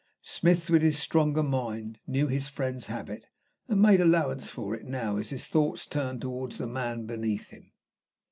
[0.23, 3.27] Smith, with his stronger mind, knew his friend's habit,
[3.67, 7.71] and made allowance for it now as his thoughts turned towards the man beneath him.